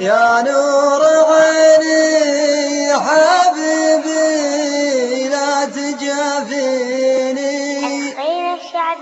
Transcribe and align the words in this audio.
يا 0.00 0.42
نور 0.46 1.02
عيني 1.32 2.92
حبيبي 2.96 4.18
لا 5.28 5.64
تجافيني. 5.64 6.96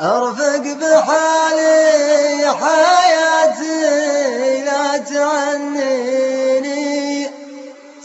أرفق 0.00 0.64
بحالي 0.80 1.76
حياتي 2.60 3.84
لا 4.64 4.98
تعنيني. 4.98 6.48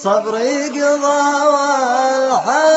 صبري 0.04 0.70
قضى 0.70 1.24
والحياة 1.54 2.74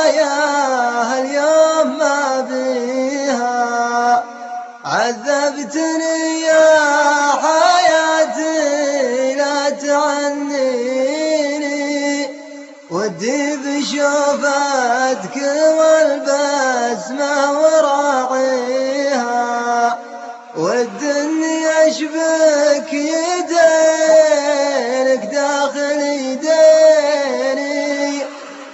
ودي 12.91 13.57
بشوفتك 13.57 15.37
والبسمة 15.79 17.33
وراعيها 17.61 19.27
والدنيا 20.57 21.89
أشبك 21.89 22.93
يدينك 22.93 23.63
داخل 25.33 26.01
يديني. 26.01 26.57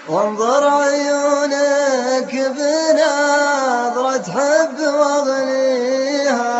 وانظر 0.08 0.68
عيونك 0.68 2.32
بنظرة 2.56 4.26
حب 4.32 4.78
واغنيها 4.80 6.52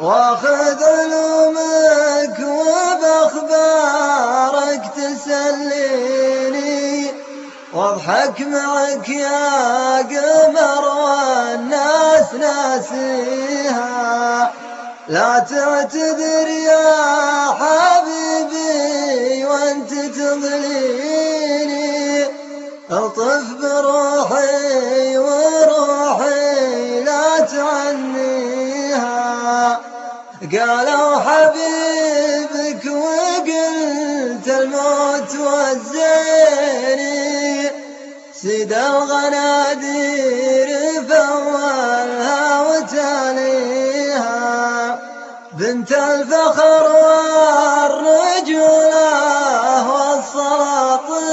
وأخذ 0.00 0.84
علومك 0.84 2.38
وبأخبارك 2.40 3.62
تسليني 4.96 5.99
واضحك 7.74 8.40
معك 8.40 9.08
يا 9.08 9.96
قمر 9.98 10.84
والناس 11.04 12.34
ناسيها. 12.34 13.80
لا 15.08 15.38
تعتذر 15.38 16.48
يا 16.48 17.46
حبيبي 17.60 19.44
وانت 19.44 19.90
تضليني. 19.90 21.10
ألطف 22.90 23.44
بروحي 23.60 25.18
وروحي 25.18 27.00
لا 27.00 27.40
تعنيها. 27.40 29.00
قالوا 30.52 31.20
حبيبك 31.20 32.84
وقلت 32.86 34.48
الموت 34.48 35.32
والزيني. 35.34 37.00
سيد 38.42 38.72
الغنادير 38.72 40.68
فولها 41.08 42.62
وتاليها 42.62 44.28
بنت 45.52 45.92
الفخر 45.92 46.84
والرجولة 47.72 49.02
والسلاطين. 49.92 51.30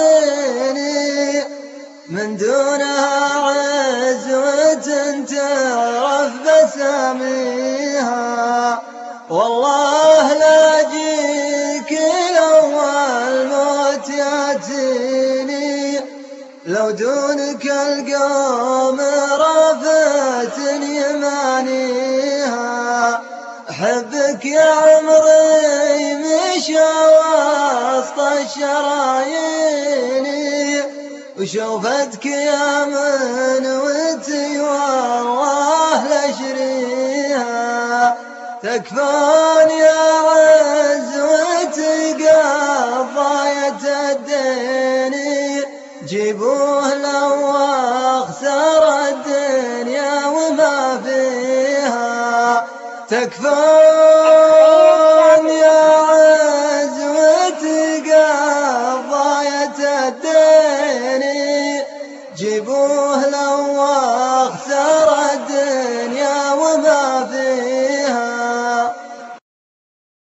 من 2.10 2.38
دونها 2.38 3.18
عزوة 3.46 4.88
تعرف 5.30 6.32
بساميها. 6.46 8.18
والله 9.30 9.87
لو 16.78 16.92
دونك 16.92 17.66
القوم 17.66 19.00
رفتني 19.42 21.14
مانيها 21.14 23.22
حبك 23.70 24.46
يا 24.46 24.62
عمري 24.62 26.14
مشى 26.14 26.80
وسط 27.18 28.20
الشرايين 29.18 30.84
وشوفتك 31.40 32.26
يا 32.26 32.86
منوتي 32.86 34.60
والله 34.60 36.04
لشريها 36.30 38.18
تكفون 38.64 39.70
يا 39.80 40.02
عزوتي 40.28 40.57
تكثر 53.08 54.47